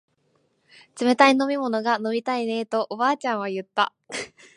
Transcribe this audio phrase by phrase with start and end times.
[0.99, 3.93] 冷たい飲み物が飲みたいねえとおばあちゃんは言った